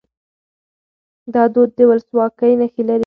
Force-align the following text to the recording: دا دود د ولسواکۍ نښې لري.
دا 1.33 1.43
دود 1.53 1.69
د 1.77 1.79
ولسواکۍ 1.89 2.53
نښې 2.59 2.83
لري. 2.89 2.99